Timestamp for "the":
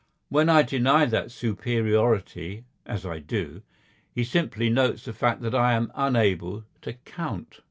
5.05-5.13